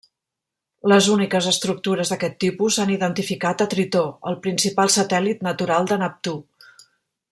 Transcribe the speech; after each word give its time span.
Les 0.91 1.09
úniques 1.15 1.49
estructures 1.51 2.13
d'aquest 2.13 2.39
tipus 2.45 2.79
s'han 2.79 2.95
identificat 2.95 3.63
a 3.67 3.71
Tritó, 3.77 4.03
el 4.33 4.41
principal 4.49 4.93
satèl·lit 4.99 5.49
natural 5.51 5.91
de 5.93 6.05
Neptú. 6.07 6.39